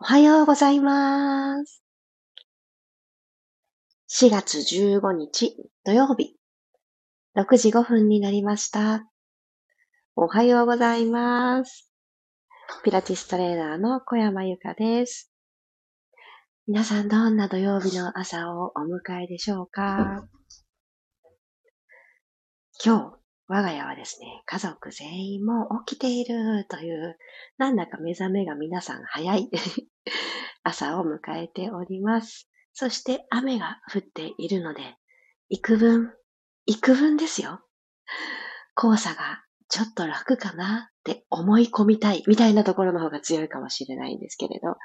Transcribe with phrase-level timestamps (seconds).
[0.00, 1.82] おはようございます。
[4.10, 6.36] 4月15日土曜日、
[7.36, 9.08] 6時5分になりました。
[10.16, 11.90] おはようございます。
[12.82, 15.30] ピラティストレーナーの小山由かです。
[16.66, 20.26] 皆さんどんな土曜日の朝をお迎えでしょうか？
[22.84, 27.18] 今日、我が家はですね、家族全員も起きているという、
[27.58, 29.50] なんだか目覚めが皆さん早い
[30.64, 32.48] 朝を迎えております。
[32.72, 34.96] そして雨が降っているので、
[35.50, 36.14] 幾分、
[36.66, 37.60] 幾分ですよ。
[38.76, 44.76] 黄砂がちょっと楽かなって思い込みたいみたいなところの方が強いかもしれないんですけれど、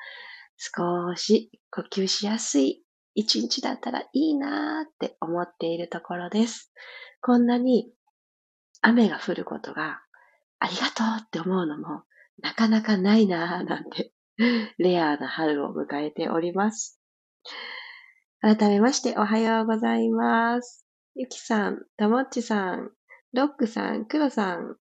[0.57, 2.83] 少し呼吸しやすい
[3.15, 6.73] 一日だったらいいなーって思っているところです。
[7.21, 7.91] こんなに
[8.81, 10.01] 雨が降ることが
[10.59, 12.03] ありがとうって思うのも
[12.41, 14.11] なかなかないなーなんて
[14.77, 16.99] レアな春を迎えております。
[18.41, 20.85] 改めましておはようございます。
[21.15, 22.91] ゆきさん、ともっちさん、
[23.33, 24.77] ロックさん、くろさん、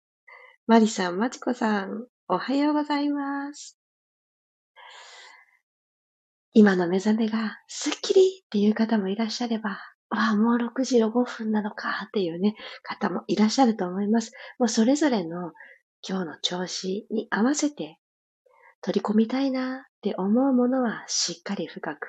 [0.67, 3.79] まりさん、まちこさん、おはようございます。
[6.53, 9.79] 今の目覚めがスッキリっていう方もいらっしゃれば、
[10.11, 14.33] わあ、もう6時5分なのかっていうね、方もいらっしゃると思います。
[14.59, 15.53] もうそれぞれの
[16.09, 17.99] 今日の調子に合わせて
[18.81, 22.09] 取り込みたいなって思うものはしっかり深く。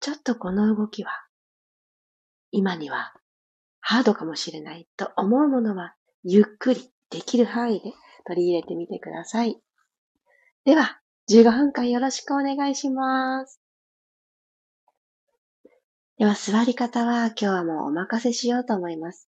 [0.00, 1.10] ちょっとこの動きは
[2.50, 3.12] 今には
[3.80, 7.92] ハードかもしれないと思うものはゆっくりできる範囲で
[8.26, 9.60] 取り入れてみてください。
[10.64, 13.60] では、15分間よろしくお願いします。
[16.18, 19.28] では、座り方は今日はもうお任せしようと思います。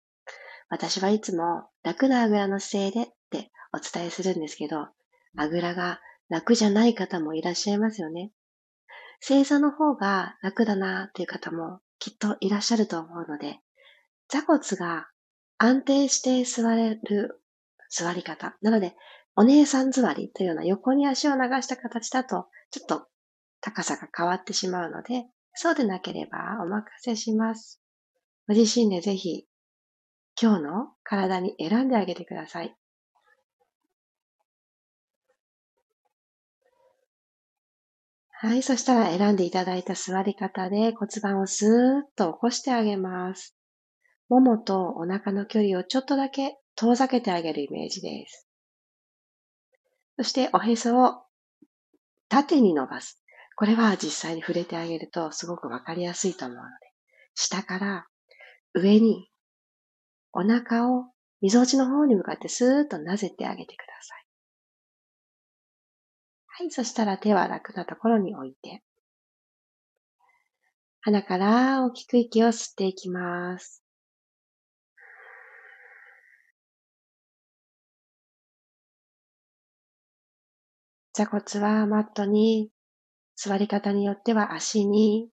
[0.70, 4.90] 私はいつも楽なあぐらの姿勢でってお伝えするんですけど、
[5.36, 8.32] あぐらが楽じゃない方もいらっしゃいますよね。
[9.20, 13.62] 正座の方が楽だなっていう方もきっといらっしゃると思うので、
[14.30, 15.08] 座骨が
[15.58, 17.42] 安定して座れる
[17.90, 18.58] 座り方。
[18.62, 18.96] なので、
[19.36, 23.08] お姉さん座りというような横に足を流した形だと、ちょっと
[23.60, 27.82] 高さが変わってしまうので、そうでなければお任せします。
[28.48, 29.48] ご自身でぜひ、
[30.40, 32.76] 今日の体に選んであげてください。
[38.32, 38.62] はい。
[38.62, 41.70] そしたら選んでいただいた座り方で骨盤をスー
[42.02, 43.56] ッと起こしてあげます。
[44.28, 48.46] ももとお腹の距離をちょっとだけ遠ざけてあげるイメージです。
[50.18, 51.24] そしておへそを
[52.28, 53.25] 縦に伸ばす。
[53.56, 56.70] これは実際に触れてあげるとすごくわかりやすいと思うので、
[57.36, 58.08] 下から
[58.74, 59.30] 上に
[60.34, 61.06] お腹を
[61.42, 64.26] 溝落ちの方に向かってスーッとなぜてあげてください。
[66.48, 66.72] はい。
[66.72, 68.84] そしたら手は楽なところに置いて、
[71.02, 73.84] 鼻から大きく息を吸っていきます。
[81.14, 82.75] 座骨はマットに
[83.36, 85.30] 座り方によっては足に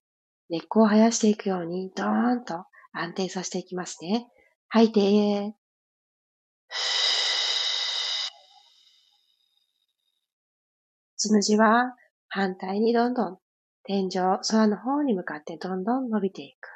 [0.49, 4.27] 根っこを生やしていくようにドーンと安定させていきますね。
[4.69, 5.55] 吐いて、
[11.17, 11.95] つむじは
[12.27, 13.37] 反対にどんどん
[13.83, 16.67] 天井、空の方に向かってどんどん伸びていく。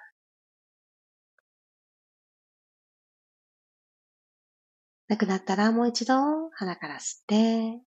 [5.09, 6.15] なくなったらもう一度
[6.51, 7.86] 鼻から吸って、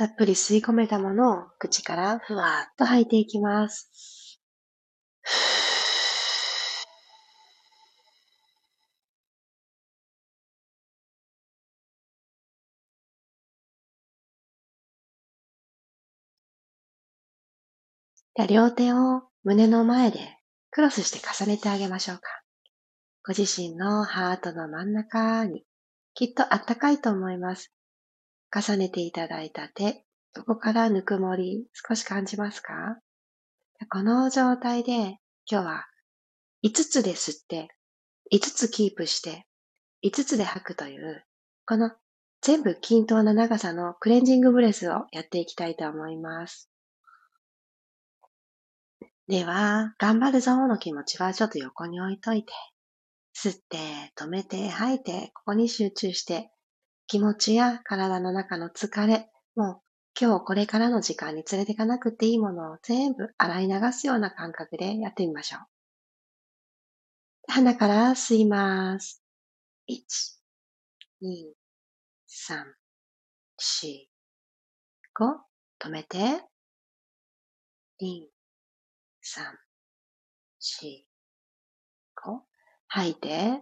[0.00, 4.40] たっぷり吸い込めたものを口からふわっと吐いていきます。
[18.48, 20.18] 両手を胸の前で
[20.70, 22.22] クロスして重ねてあげましょうか。
[23.22, 25.66] ご自身のハートの真ん中に
[26.14, 27.70] きっとあったかいと思います。
[28.54, 30.04] 重ねていただいた手、
[30.34, 32.98] そこからぬくもり少し感じますか？
[33.90, 35.18] この状態で
[35.50, 35.86] 今日は
[36.64, 37.68] 5つで吸って、
[38.32, 39.46] 5つキープして、
[40.04, 41.24] 5つで吐くという、
[41.66, 41.90] この
[42.42, 46.70] 全部均等な長さのクレンジングブレスをやっていきたいと思います。
[49.28, 52.52] では、頑張るぞの気持ちはちょっと横に置いといて、
[53.36, 53.78] 吸って、
[54.16, 56.50] 止めて、吐いて、ここに集中して、
[57.10, 59.80] 気持ちや体の中の疲れ、もう
[60.20, 65.60] 今日これからの時間に連れていかなくていいものを全部洗い流すような感覚でやってみましょう。
[67.48, 69.24] 鼻から吸います。
[69.88, 69.96] 1、
[71.20, 71.52] 2、
[72.28, 72.62] 3、
[73.58, 74.06] 4、
[75.18, 75.38] 5。
[75.84, 76.16] 止めて。
[78.00, 78.28] 2、
[79.20, 79.42] 3、
[80.60, 81.02] 4、
[82.24, 82.40] 5。
[82.86, 83.60] 吐いて。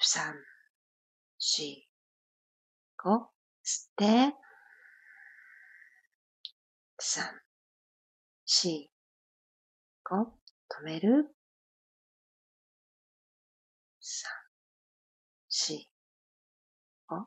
[0.00, 0.47] 3、
[1.40, 1.86] 4、
[2.98, 3.30] 5。
[3.64, 4.34] 吸って。
[7.00, 7.22] 3、
[8.46, 8.88] 4、
[10.04, 10.32] 5。
[10.68, 11.34] 止める。
[14.00, 14.26] 3、
[15.48, 15.86] 4、
[17.08, 17.24] 5。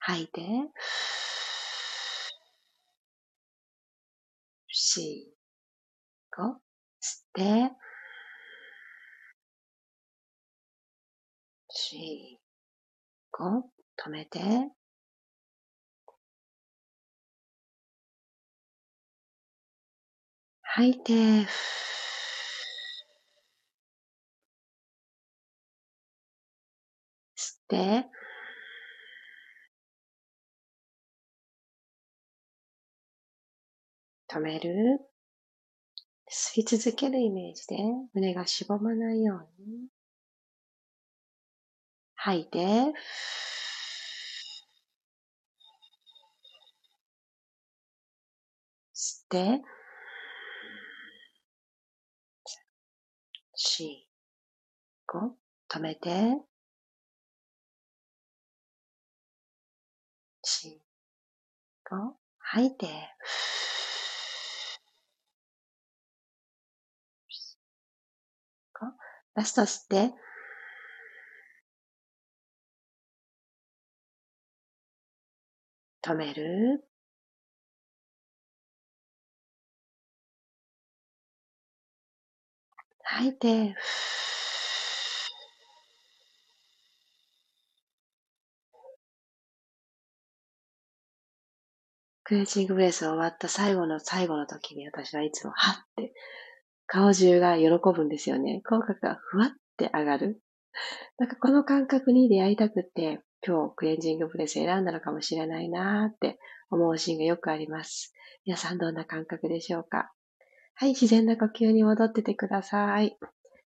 [0.00, 0.40] 吐いて。
[4.74, 5.32] 四、
[6.36, 6.60] 五、
[7.00, 7.70] 吸って、
[13.32, 14.40] 四、五、止めて、
[20.62, 21.12] 吐いて、
[27.36, 28.06] 吸って、
[34.28, 35.00] 止める。
[36.30, 37.76] 吸い続けるイメージで
[38.14, 40.01] 胸がしぼまないように。
[42.24, 42.58] 吐いて。
[48.94, 49.62] 吸って。
[53.56, 54.06] 四、
[55.08, 55.36] 五、
[55.68, 56.10] 止めて。
[60.42, 60.80] 四、
[61.90, 62.86] 五、吐いて。
[69.34, 70.31] ラスト吸って。
[76.04, 76.84] 止める？
[83.04, 83.74] 吐いて。
[92.24, 96.14] クレンジングブレス終わった最後の最後の時に私はいつもはって
[96.86, 98.62] 顔中が喜ぶんですよね。
[98.64, 100.40] 口角がふわって上がる。
[101.18, 106.38] なんかこの感覚に出会いたくて、今日クレンジングプレス選んだのかもしれないなーって
[106.70, 108.12] 思うシーンがよくあります。
[108.46, 110.12] 皆さんどんな感覚でしょうか？
[110.74, 113.16] はい、自然な呼吸に戻っててください。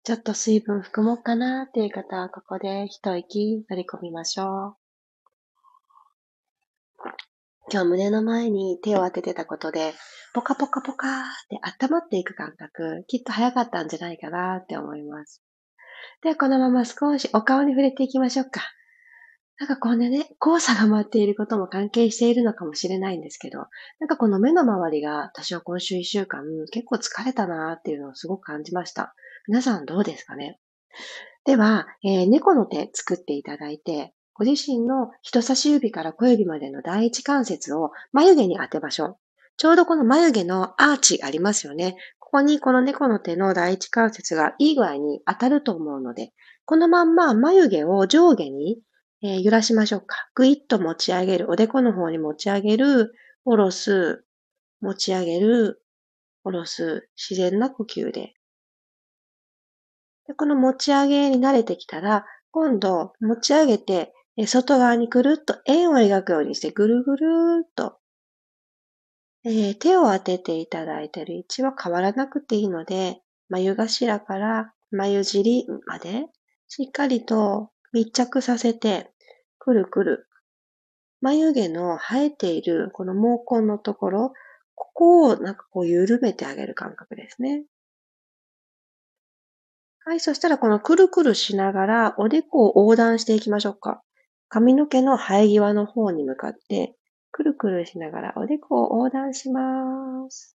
[0.02, 4.76] ちょっと水分含もうかなーっていう方はここで一息乗り込みましょう。
[7.72, 9.92] 今日胸の前に手を当ててたことで、
[10.32, 15.42] ポカポカポカーって温まっていく感覚、きっと早かったんじゃないかなって思います。
[16.22, 18.60] では、このまま少しお顔に触れていきましょうか。
[19.58, 23.60] なんかこんなね、黄砂が舞っていることも関係しているのかもしれないんですけど、
[24.00, 29.14] なんかこの目の周りが私は今週一週間結構疲れたなーっていうのをすごく感じました。
[29.48, 30.58] 皆さんどうですかね？
[31.44, 39.16] では、えー、猫の手作っていただいて、ご自身の人差し指から小指までの第一関節を眉毛に当てましょう。
[39.56, 41.96] ちょうどこの眉毛のアーチありますよね。
[42.18, 46.32] ここにこの猫の手の第一関節がいい具合に当たると思うので、
[46.66, 48.80] このまんま眉毛を上下に、
[49.22, 50.28] えー、揺らしましょうか。
[50.34, 51.50] ぐいっと持ち上げる。
[51.50, 53.14] おでこの方に持ち上げる。
[53.44, 54.24] 下ろす。
[54.80, 55.82] 持ち上げる。
[56.44, 57.08] 下ろす。
[57.16, 58.34] 自然な呼吸で。
[60.26, 64.12] でこの持ち上げに慣れてきたら、今度持ち上げて
[64.46, 67.26] 外側にくるっと円を描くようにしてぐるぐる
[67.66, 67.98] っと、
[69.44, 76.26] えー、手を当てていただいている位置は変わらなくていいので、眉頭から眉尻まで
[76.68, 79.10] しっかりと密着させて、
[79.58, 80.28] くるくる。
[81.22, 84.32] 眉毛の生えているこの毛根のところ、
[84.74, 87.64] ここをなんかこう緩めてあげる感覚ですね。
[90.04, 94.02] はい、そしたらこのくるくるしながらおでこを横断していきましょうか。
[94.50, 96.94] 髪の毛の生え際の方に向かって、
[97.30, 100.54] くるくるしながらおでこを横断します。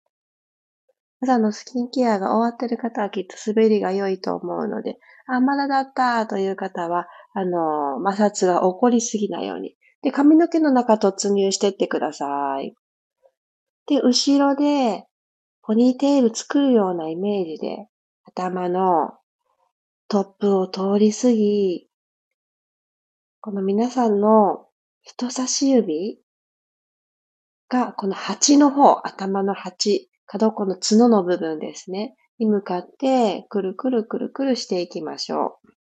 [1.20, 7.06] 朝のスキンケアが終わってる方はきっと滑りが良いと思うので、あ、まだだったという方は、
[7.38, 9.76] あの、摩擦が起こりすぎないように。
[10.02, 12.74] で、髪の毛の中突入してってください。
[13.86, 15.06] で、後ろで、
[15.62, 17.86] ポニーテール作るようなイメージで、
[18.24, 19.12] 頭の
[20.08, 21.88] トップを通り過ぎ、
[23.40, 24.66] この皆さんの
[25.02, 26.18] 人差し指
[27.68, 35.77] が、この鉢の方、頭の鉢、角この角の部分ですね、に向かって、くるくるくるくるしていきましょう。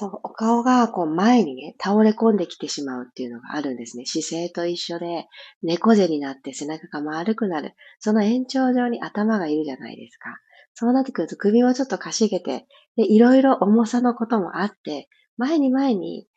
[0.00, 4.06] そう、お顔がこう前にね、倒れ込んできてしまうっていうのがあるんですね。
[4.06, 5.26] 姿勢と一緒で、
[5.60, 7.74] 猫背になって背中が丸くなる。
[7.98, 10.38] その延長上に頭がいるじゃないですか。
[10.74, 16.28] そうなってくると首をちょっとかしげて、で、いろいろ重さのこともあって、前に前に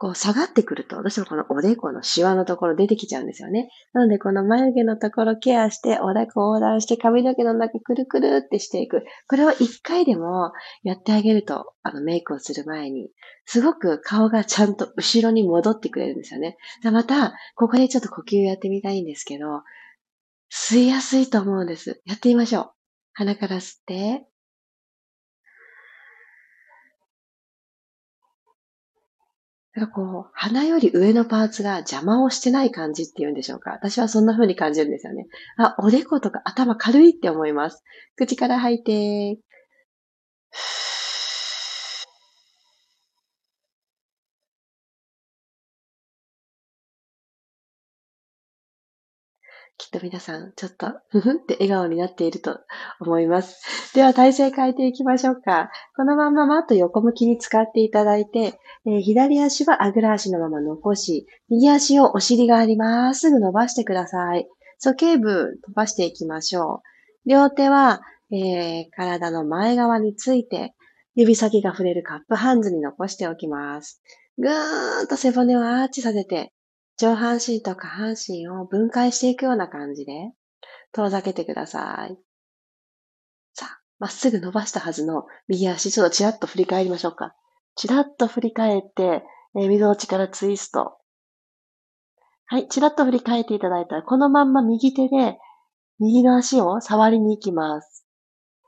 [0.00, 3.68] こう下がってくると、どうしてもこのおでこのシワのところ出てきちゃうんですよね。
[3.92, 9.04] なのでこの眉毛のところケアして、おでこ横断して髪の毛の中くるくるってしていく。
[9.28, 10.52] これを一回でも
[10.84, 13.10] やってあげると、あのメイクをする前に、
[13.44, 16.56] すごく顔がちゃんと後ろに戻ってくれるんですよね。
[16.80, 19.64] じゃまた、ここでちょっと呼吸やってみたいんですけど、
[20.50, 22.00] 吸いやすいと思うんです。
[22.06, 22.70] やってみましょう。
[23.12, 24.24] 鼻から吸って、
[29.80, 33.70] なんかこう、鼻より上のパーツが邪魔をしてない感じっていうんでしょうか。
[33.70, 35.26] 私はそんな風に感じるんですよね。
[35.56, 37.82] あ、おでことか頭軽いって思います。
[38.14, 39.40] 口から吐いて、
[49.80, 52.60] きっと皆さん、ちょっと、ふふって笑顔になっていると
[53.00, 53.62] 思います。
[53.96, 55.70] では、体勢変えていきましょうか。
[55.96, 64.46] このままマット横向きに使っていただいて、えー、左足はあぐら足のまま残し、右足をお尻側にまっすぐ伸ばしてください。
[64.78, 66.82] 鼠径部飛ばしていきましょ
[67.24, 67.30] う。
[67.30, 70.74] 両手は、えー、体の前側について、
[71.14, 74.02] 指先が触れるカップハンズに残しておきます。
[74.36, 76.52] ぐーんと背骨をアーチさせて、
[77.00, 80.32] 上半身と下半身を分解していくような感じで
[80.92, 82.18] 遠ざけてください。
[83.54, 87.34] さあ、まっすぐ伸ばしたはずの右足、ちょっとちらっと振り返りましょうか。
[87.74, 89.22] ちらっと振り返って、
[89.56, 90.98] えー、溝落ちからツイスト。
[92.44, 95.38] はい、ちらっと振り返っていただいたら、このまんま右手で
[96.00, 98.04] 右の足を触りに行きます。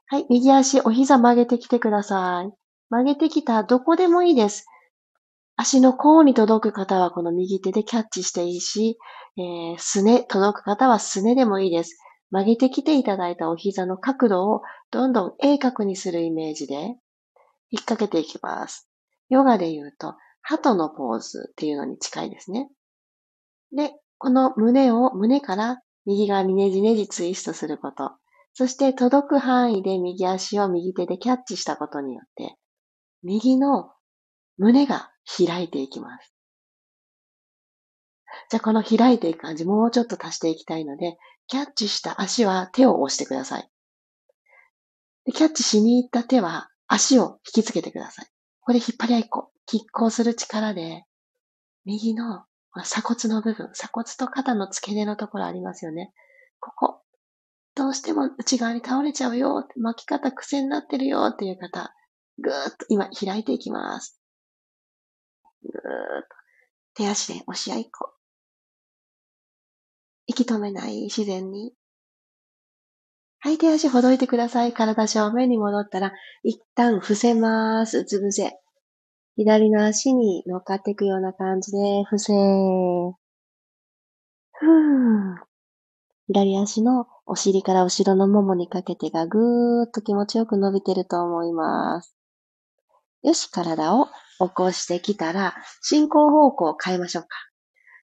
[0.07, 2.53] はい、右足、お膝曲げてきてください。
[2.89, 4.65] 曲げてきたどこでもいいです。
[5.57, 8.99] 足の甲に届く方はこの右手でキャッチしていいし、
[9.37, 11.99] えー、すね、届く方はすねでもいいです。
[12.31, 16.97] 曲げてきていただいたお膝の角度をどんどん鋭角にするイメージで引っ
[17.85, 18.89] 掛けていきます。
[19.29, 22.69] ヨガで言うと、鳩のポーズっていうのに近いですね。
[23.75, 28.13] で、この胸を胸から右側にねじねじツイストすること。
[28.55, 32.57] そして届く範囲で右足を右手でキャッチしたことによって、
[33.23, 33.91] 右の
[34.59, 36.35] 胸が開いていきます。
[38.51, 43.69] じゃあこの開いていく感じ、もうちょっと足していきたいので、キャッチした足は手を押してください。
[45.25, 48.27] でキャッチしに行った手は足を引きつけてください。
[48.61, 51.05] ここで引っ張り合いっこ、拮抗する力で、
[51.85, 52.45] 右の
[52.75, 56.13] 鎖骨の部分、鎖骨と肩の付け根のところありますよね。
[56.61, 57.03] ここ、
[57.75, 61.95] どうしても内側に倒れちゃうよ、巻き方癖になってるよっていう方、
[62.39, 64.22] ぐーっと今開いていきます。
[65.63, 65.81] ぐー
[66.21, 66.29] っと
[66.95, 68.11] 手足で押し合いっこ。
[70.27, 71.73] 息止めない自然に。
[73.41, 74.73] はい、手足ほどいてください。
[74.73, 76.13] 体正面に戻ったら、
[76.45, 77.99] 一旦伏せます。
[77.99, 78.53] うつ伏せ。
[79.37, 82.33] 左の足に乗っかっていくような感じで、伏せ。
[84.53, 85.35] ふー。
[86.29, 92.15] 左足のお尻から後ろのももにかけてがぐーっと気持ちよく伸びてると思います。
[93.23, 94.07] よし、体を
[94.39, 97.29] 起こしてきたら、進行方向を変えましょうか。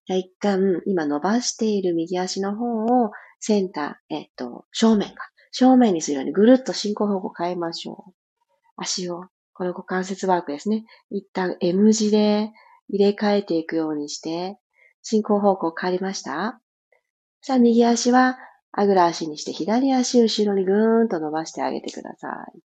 [0.05, 5.29] じゃあ一貫、今伸ばしている右足の方をセンター、えっと、正面か。
[5.51, 8.13] 正面にするようにぐるっと進行方向変えましょう。
[8.77, 10.85] 足を、この股関節ワークですね。
[11.09, 12.51] 一旦 M 字で
[12.88, 14.57] 入れ替えていくようにして、
[15.01, 16.61] 進行方向変わりました
[17.41, 18.38] さあ、右足は
[18.71, 22.68] あぐら足にして、左足後ろにぐーんと伸ばしてあげてください。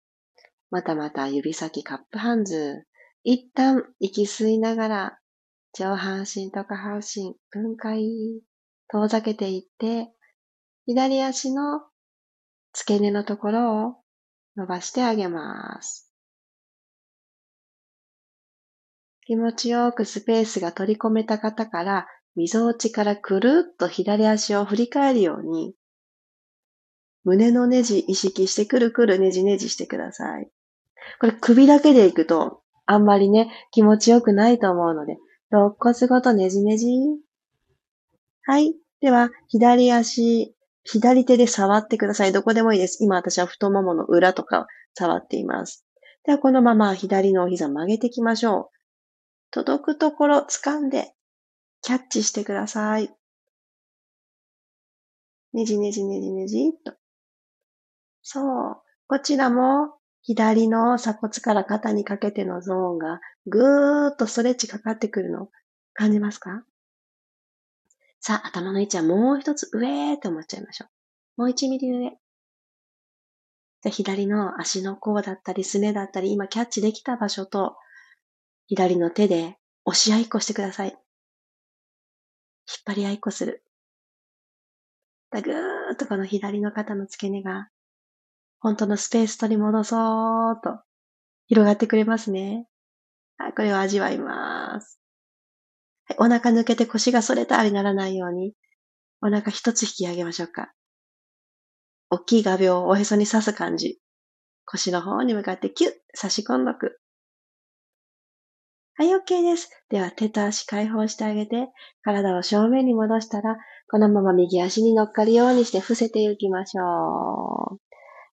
[0.76, 2.84] またまた指先カップハンズ。
[3.24, 5.20] 一旦息吸いながら
[5.72, 8.42] 上半身と下半身分解
[8.90, 10.12] 遠ざけていって、
[10.86, 11.80] 左足の
[12.74, 13.96] 付け根のところを
[14.58, 16.14] 伸ばしてあげます。
[19.22, 22.06] 気持ちよくスペースが取り込めた方から、
[22.36, 25.74] 溝落ちからくるっと左足を振り返るように、
[27.24, 30.52] 胸のネジ意識してくるくるネジネジしてください。
[31.20, 35.18] これ首だけでいくと、あんまりね、気持ちよくないと思うので、
[35.52, 36.88] 肋骨ごとねじねじ。
[38.44, 38.76] はい。
[39.02, 42.32] では、左足、左手で触ってください。
[42.32, 43.04] どこでもいいです。
[43.04, 45.86] 今私は太ももの裏とか触っています。
[46.26, 48.76] では、このまま左のお膝曲げていきましょう。
[49.52, 51.14] 届くところ掴んで、
[51.82, 53.10] キャッチしてください。
[55.54, 56.94] ねじねじねじねじっと。
[58.22, 58.82] そう。
[59.08, 59.95] こちらも
[60.28, 65.50] 左の鎖骨から肩にかけてのゾーンがぐーっとストレッチかかってくるの
[65.94, 66.64] 感じますか？
[68.20, 70.86] さあ、頭の位置はもう一つ上って思っちゃいましょ
[71.38, 71.42] う。
[71.42, 72.10] もう1ミリ上。
[73.84, 77.76] じゃ左の足の甲だったり、すねだったり、今キャッチできた場所と、
[78.66, 80.88] 左の手で押し合いっこしてください。
[80.88, 80.98] 引っ
[82.84, 83.64] 張り合いっこする。
[85.32, 87.70] ぐーっとこの左の肩の付け根が、
[88.66, 90.80] 本当のスペース取り戻そうと、
[91.46, 92.66] 広がってくれますね。
[93.38, 95.00] はい、これを味わいます。
[96.06, 98.54] はい、お腹抜けて腰が反れたりならないように、
[99.22, 100.74] お腹一つ引き上げましょうか。
[102.10, 104.00] 大きい画鋲をおへそに刺す感じ。
[104.66, 107.00] 腰の方に向かってキュッ差し込んどく。
[108.96, 109.70] はい、OK です。
[109.92, 111.68] では、手と足解放してあげて、
[112.02, 113.58] 体を正面に戻したら、
[113.92, 117.85] このまま右足に乗っかるようにして伏せていきましょう。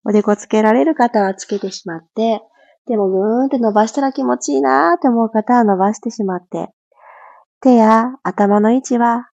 [0.05, 2.41] おでこつけられる方はつけてしまって、
[2.87, 6.69] でもぐーんって伸ばしたら気持ちいいなーって思う方は伸ばしてしまって、
[7.61, 9.29] 手や頭の位置は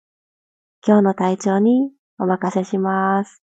[0.85, 3.41] 今日の体調にお任せします。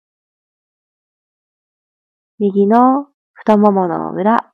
[2.39, 4.53] 右の太ももの裏、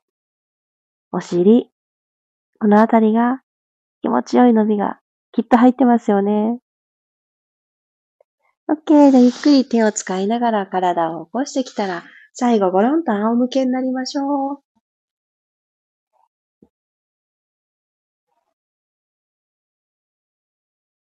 [1.11, 1.69] お尻、
[2.59, 3.41] このあたりが
[4.01, 4.99] 気持ちよい伸びが
[5.31, 6.59] きっと入ってますよね。
[8.67, 12.03] OK でゆっくり手を使いながら体を起こしてきたら
[12.37, 14.59] 最後ゴロンと仰向けになりましょう。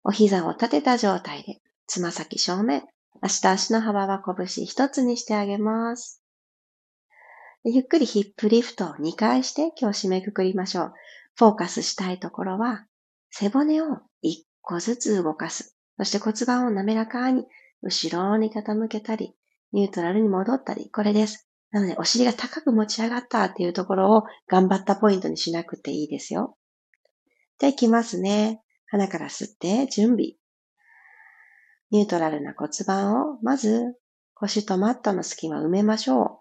[0.05, 2.85] お膝を立てた状態で、つま先正面、
[3.21, 6.23] 足と足の幅は拳一つにしてあげます。
[7.64, 10.93] ゆっくりヒップリフトを2回して今日締めくくりましょう。
[11.35, 12.87] フォーカスしたいところは、
[13.31, 13.87] 背骨を
[14.23, 15.76] 1個ずつ動かす。
[15.97, 17.45] そして骨盤を滑らかに
[17.83, 19.35] 後ろに傾けたり、
[19.75, 21.49] ニュートラルに戻ったり、これです。
[21.73, 26.57] なので、お尻が高く持ち上がったっていうところを頑張ったポイントにしなくていいですよ。
[27.59, 28.62] じゃあ行きますね。
[28.87, 30.35] 鼻から吸って準備。
[31.90, 33.97] ニュートラルな骨盤を、まず
[34.35, 36.38] 腰とマットの隙間埋めましょう。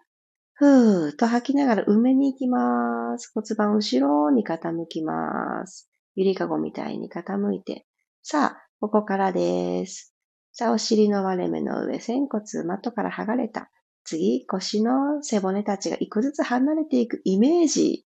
[0.52, 3.32] ふーっと吐きながら埋めに行きます。
[3.34, 5.90] 骨盤後ろに傾きます。
[6.14, 7.84] ゆりかごみたいに傾いて。
[8.22, 10.13] さあ、ここからです。
[10.56, 13.72] さあ、お尻の割れ目の上、仙骨、マットから剥がれた。
[14.04, 18.06] 次、腰の背骨たちが一個ずつ離れていくイメージ。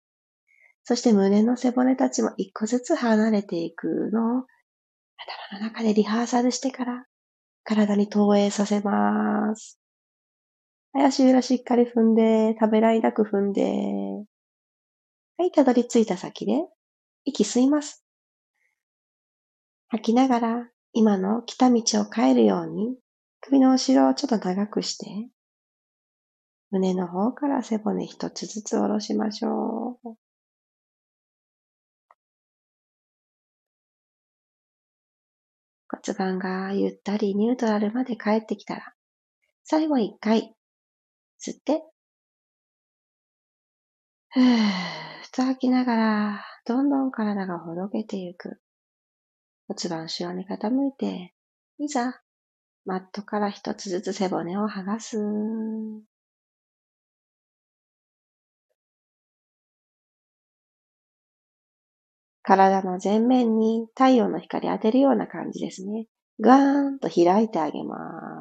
[0.84, 4.46] そして胸の背骨たちも一個ずつ離れていくのを
[5.52, 7.06] 頭の中でリハーサルしてから
[7.64, 9.80] 体に投影させます。
[10.94, 13.64] 足裏しっかり踏んで、食べらいなく踏んで。
[15.38, 16.68] はい、たどり着いた先で
[17.24, 18.06] 息吸います。
[19.88, 22.96] 吐きながら今の来た道を変えるように
[23.42, 25.06] 首の後ろをちょっと長くして
[26.74, 30.16] 胸の方から背骨一つずつ下ろしましょう。
[35.88, 38.94] 骨盤がゆったりニュートラルまで帰ってきたら、
[39.64, 40.56] 最後一回、
[41.40, 41.84] 吸って、
[44.30, 48.63] ふーっと吐きながら、どんどん体がほどけていく。
[49.68, 51.34] 骨盤後ろに傾いて、
[51.80, 52.22] いざ、
[52.86, 55.18] マットから一つずつ背骨を剥がす。
[62.44, 66.08] 体の前面に太陽の光当てるような感じですね。
[66.42, 67.96] ガーンと開いてあげま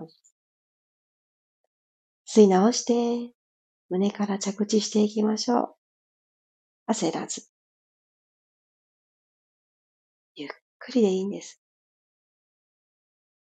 [0.09, 0.35] す。
[2.27, 3.33] 吸い直して、
[3.91, 5.77] 胸から着地していきましょ
[6.89, 6.93] う。
[6.93, 7.52] 焦らず。
[10.83, 11.61] くりでいいんです。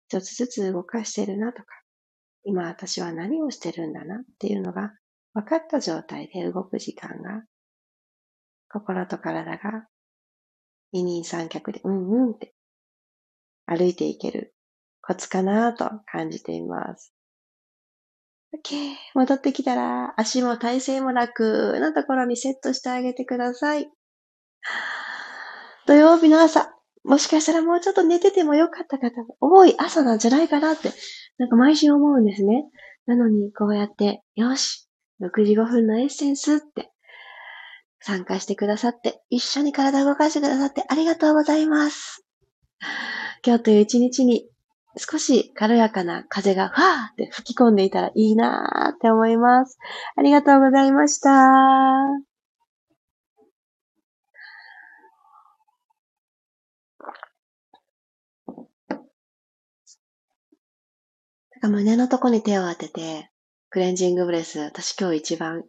[0.08, 1.66] 一つずつ動かしてるなとか、
[2.44, 4.92] 今私は何をしてるんだなっていうのが
[5.34, 7.42] 分かった状態で動く時間が、
[8.70, 9.86] 心と体が
[10.92, 12.54] 二人三脚でうんうんって
[13.66, 14.54] 歩いていける
[15.02, 17.12] コツかなと感じています。
[18.54, 18.94] OK。
[19.14, 23.90] 戻ってきたら足も体勢も楽なところにセットしてあげてください。
[25.86, 26.75] 土曜日の朝、
[27.06, 30.90] もしかしたらもうちょっと寝ててもよかった方が多い朝なんじゃないかなって、
[31.38, 32.64] なんか毎週思うんですね。
[33.06, 34.88] なのに、こうやって、よし、
[35.20, 36.90] 6時5分のエッセンスって
[38.00, 42.24] 参加してくださって、一緒に体を動かしてくださってありがとうございます。
[43.46, 44.48] 今日という一日に
[44.96, 49.78] 少し軽やかな風がふわーって吹き込んでいたらいいなーって思います。
[50.16, 52.35] ありがとうございました。
[61.52, 63.30] なんか胸のとこに手を当てて、
[63.70, 65.68] クレンジングブレス、私今日一番好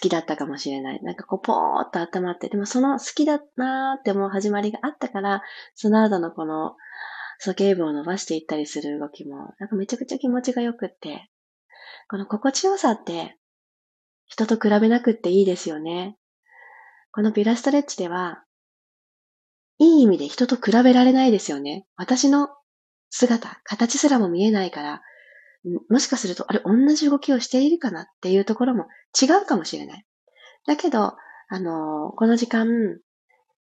[0.00, 1.02] きだったかもしれない。
[1.02, 5.42] なんかこう、ぽーっと温まって、でもその好きだなーって思う始まりがあったから、
[5.74, 6.76] その後のこの、
[7.40, 11.30] 鼠径部を伸ばしていったりする動きも、なんかめちゃくちゃ気持ちが良くって、
[12.10, 13.36] この心地よさって、
[14.26, 16.16] 人と比べなくっていいですよね。
[17.12, 18.44] このピラストレッチでは、
[19.78, 21.86] いい意味で人と比べられないですよね。
[21.96, 22.48] 私の
[23.10, 25.02] 姿、形すらも見えないから、
[25.88, 28.86] もしかすると、あれ、同じ動きをしているかなっていうところも
[29.20, 30.04] 違うかもしれない。
[30.66, 31.16] だけど、
[31.48, 32.68] あのー、この時間、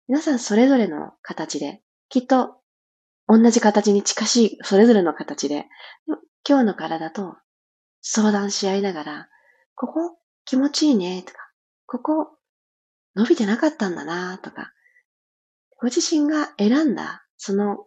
[0.09, 2.57] 皆さんそれぞれの形で、きっと
[3.27, 5.67] 同じ形に近しい、それぞれの形で、
[6.47, 7.37] 今日の体と
[8.03, 9.29] 相談し合いながら、
[9.75, 11.39] ここ気持ちいいねとか、
[11.87, 12.39] ここ
[13.17, 14.74] 伸びてなかったんだなとか、
[15.81, 17.87] ご自身が選んだその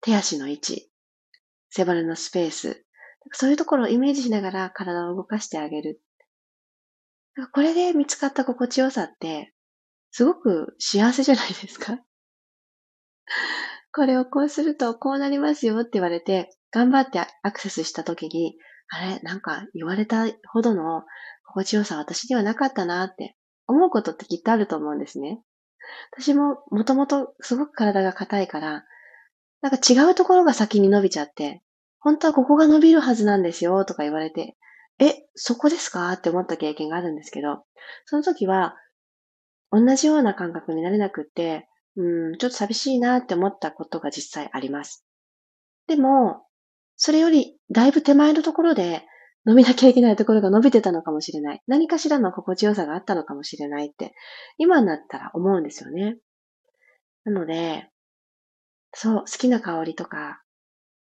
[0.00, 0.90] 手足の位置、
[1.70, 2.84] 背骨のスペース、
[3.32, 6.00] そういうところをイメージしながら体を動かしてあげる。
[7.52, 9.52] これで見つかった心地よさって、
[10.10, 11.98] すごく幸せじゃないですか
[13.92, 18.56] これをこうするとこうなりますよって言われて、頑張ってアクセスした時に、
[18.88, 21.04] あれ、なんか言われたほどの
[21.44, 25.42] 心地よさ私にはなかったなって思うことってきっとあると思うんですね。
[26.12, 28.84] 私ももともとすごく体が硬いから、
[29.60, 31.62] なんか違うところが先に伸びちゃって、
[31.98, 34.56] 本当はここが伸びるはずなんですよとか言われて、
[34.98, 36.12] え、そこですか？
[36.12, 37.64] って思った経験があるんですけど、
[38.04, 38.76] その時は
[39.72, 45.04] 同じような感覚になれなくって、うん、ちょっと寂しいなって思ったことが実際あります。
[45.86, 46.42] でも、
[46.96, 49.04] それよりだいぶ手前のところで
[49.46, 51.62] 伸びなきゃいけないところが伸びてたのかもしれない。
[51.66, 54.14] 何かしらの心地よさがあったのかもしれないって、
[54.56, 56.16] 今になったら思うんですよね。
[57.24, 57.88] なので、
[58.92, 60.42] そう、好きな香りとか、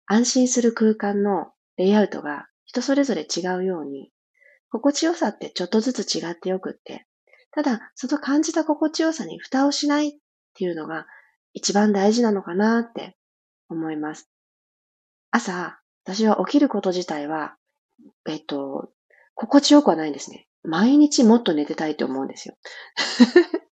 [0.07, 4.11] 安心する空間のレイアウトが人それぞれ違うように、
[4.71, 7.07] 心地よさってちょっとずつ違ってよくって、
[7.53, 10.13] ただ、その感じた心地よさに蓋をしないっ
[10.55, 11.07] ていうのが
[11.55, 13.17] 一番大事なのかなって
[13.69, 14.31] 思います。
[15.31, 17.58] 朝、私は起きること自体は
[18.29, 18.91] えっと、
[19.35, 20.47] 心地よくはないんですね。
[20.63, 22.57] 毎日もっと寝てたいと思うんですよ。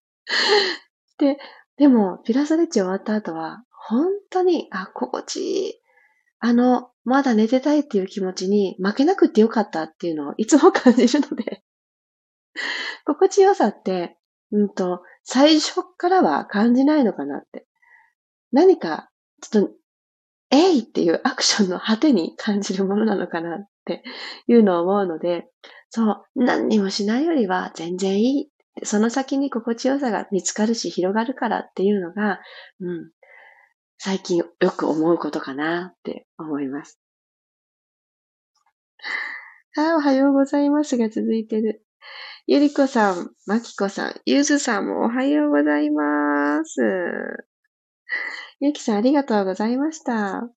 [1.19, 1.39] で、
[1.77, 5.75] でも、ピラスレッチ終わった後は、本当に、あ、心地いい。
[6.39, 11.63] あの、まだ寝てたいっていう気持ちに負けなくてよかったっていうのをいつも感じるので
[13.07, 14.19] 心地よさって、
[14.53, 17.67] うんと、最初からは感じないのかなって。
[18.53, 19.73] 何か、ちょっと、
[20.51, 24.03] えいっていうアクションの果てに感じるものなのかなって
[24.49, 25.47] いうのを思うので、
[25.91, 28.51] そう、何にもしないよりは全然いい。
[28.85, 32.41] その先に心地よさが見つかるし広がるからっていうのが、
[32.81, 33.11] うん、
[33.99, 36.99] 最近よく思うことかなって思います。
[39.77, 41.85] あ、おはようございますが続いてる。
[42.47, 46.81] ゆりこさん、まきこさん、ゆずさんもおはようございます。
[48.63, 50.51] ゆきさんありがとうございました。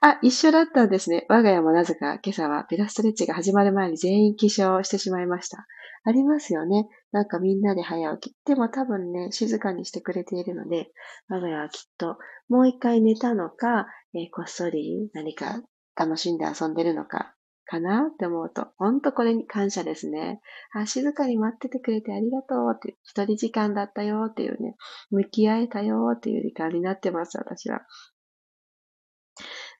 [0.00, 1.26] あ、一緒だったんですね。
[1.28, 5.66] 我が家もなぜか今朝はピラストレッチが始まる前に全員起床してしまいました。
[6.04, 6.88] ありますよね。
[7.12, 8.36] なんかみんなで早起き。
[8.46, 10.90] でも多分ね、静かにしてくれているので、
[11.28, 12.16] 我が家はきっと
[12.48, 15.60] もう一回寝たのか、えー、こっそり何か
[15.94, 20.40] 楽しんで遊んでるのか、かなって思うと、ほんとこれに感謝ですね。
[20.74, 24.76] あ、静かに待っててくれてありがとうって、一人時間だったよっていうね、
[25.10, 27.82] 向き合えたよっていう時間になってます、私は。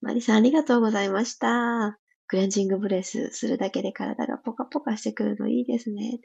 [0.01, 1.99] マリさんありがとうございました。
[2.27, 6.21] クレンジングブレスするだけで体がポカポカしてくるのいいですね。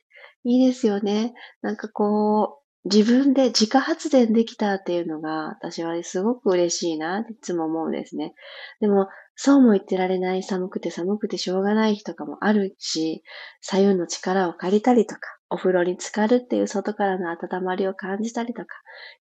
[0.45, 1.33] いいですよね。
[1.61, 8.33] なんかこう、自分で自家発電できたっていうのが私はすごく嬉しいなっていつも思うんですね。
[8.79, 9.09] でも、
[9.39, 13.23] そうも言ってられない寒くて寒くてしょうがない日とかもあるし、
[13.62, 15.21] 左右の力を借りたりとか、
[15.52, 18.67] お風呂に浸かるっていう外からの温まりを感じたりとか、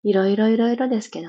[0.03, 1.29] いろいろいろいろですけど、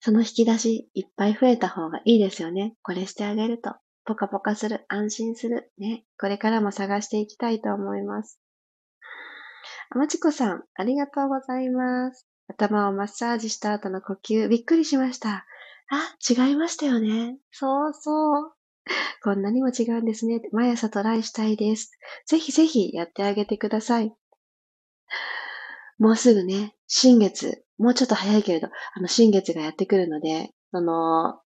[0.00, 2.74] その引き出しいっぱい増えた方がいいですよね。
[2.82, 5.70] これしてあげると、ポカポカする、安心する。
[5.78, 6.04] ね。
[6.18, 8.40] これからも探していきたいと思います。
[9.90, 12.26] あまちこさん、ありがとうございます。
[12.48, 15.46] 頭をマッサージした後の呼吸、びっくりしました。
[15.90, 17.38] あ、違いましたよね。
[17.50, 18.52] そうそう。
[19.22, 20.40] こんなにも違うんですね。
[20.52, 21.90] 毎朝トライしたいです。
[22.26, 24.14] ぜひぜひやってあげてください。
[25.98, 31.40] もうすぐね、新月、もうちょっと早いけれど、あの、新月がやってくるので、その、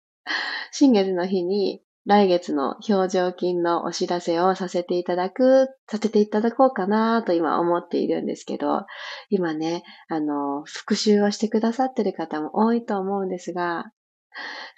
[0.72, 8.86] 新月の日に来月の表情筋のお知らせをさせていただく、させていただこうかなと今思っているんですけど、
[9.30, 13.92] 今ね、あの、復習をしてくださってる方も多いと思うんですが、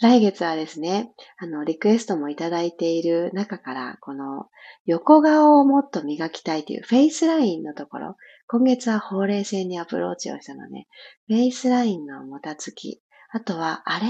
[0.01, 4.47] 来月はですね、あの、リクエストもいただいている中から、この
[4.85, 8.15] 横顔をもっと磨きたいというフェイスラインのところ、
[8.47, 10.85] 今月はほうれい線にアプローチをしたので、
[11.27, 14.05] フェイスラインのもたつき、あとは、あれ？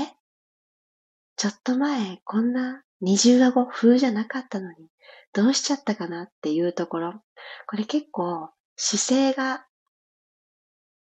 [1.35, 4.89] ちょっと前、こんな二重顎風じゃなかったのに、
[5.33, 7.13] どうしちゃったかなっていうところ。
[7.67, 9.65] これ結構姿勢が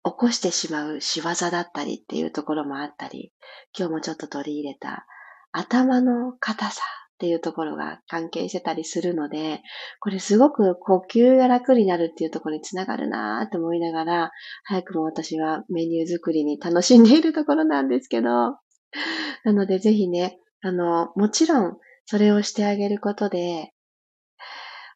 [0.06, 3.34] 起こしてしまう仕業だったりっていうところもあったり、
[3.78, 5.08] 今日もちょっと取り入れた
[5.52, 6.84] 頭の硬さ
[7.16, 9.62] っていうところが関係してたりするので、
[10.02, 14.32] これすごく呼吸が楽になるっていうところにつながるなーって思いながら、
[14.66, 23.72] 早くも私はメニュー作りに楽しんでいるところなんですけど、なのでぜひね、あの、もちろんそれをしてあげることで、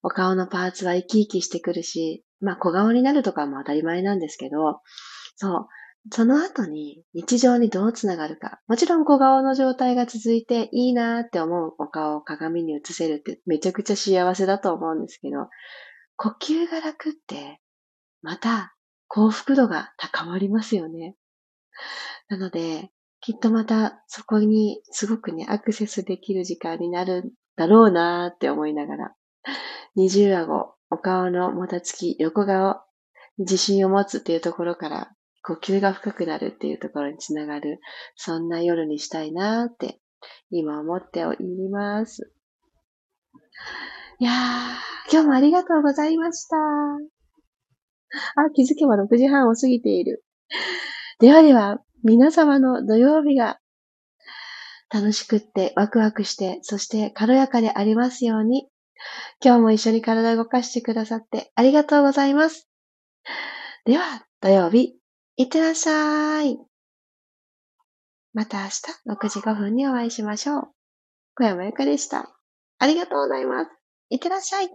[0.04, 4.82] お顔のパーツは生き生きしてくるし、まあ小顔になるとかも当たり前なんですけど、
[5.36, 5.68] そう、
[6.12, 8.60] その後に日常にどうつながるか。
[8.68, 15.50] もちろん小顔の状態が続いていいなって思うお顔を鏡に映せるってめちゃくちゃ幸せだと思うんですけど、
[16.16, 17.60] 呼吸が楽って
[18.22, 18.76] また
[19.08, 21.16] 幸福度が高まりますよね。
[22.30, 29.16] なので、きっとまたそこにすごくね、アクセスできる時間になるだろうなーって思いながら、
[29.96, 32.82] 二重顎、お顔のもたつき、横顔、
[33.38, 35.12] 自信を持つっていうところから、
[35.44, 37.80] 呼吸が深くなるっていうところにつながる、
[38.16, 40.00] そんな夜にしたいなって
[40.52, 42.34] 今思っております。
[44.20, 44.34] いやー、
[45.12, 46.56] 今日もありがとうございました。
[48.36, 50.26] あ、気づけば6時半を過ぎている。
[51.20, 53.60] ではでは、皆様の土曜日が
[54.92, 58.68] 楽しくってワクワクして、そして軽やかでありますように。
[59.44, 62.68] 今日も一緒に体を動かしてくださってありがとうございます。
[63.86, 65.00] では、土曜日、
[65.38, 66.58] いってらっしゃい。
[68.34, 70.72] また明日6時5分にお会いしましょう。
[71.36, 72.36] 小山由かでした。
[72.78, 73.72] ありがとうございます。
[74.10, 74.70] いってらっしゃい。